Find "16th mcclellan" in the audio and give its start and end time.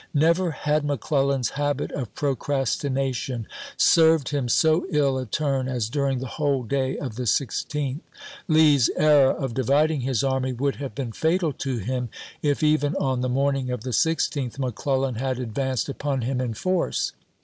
13.91-15.13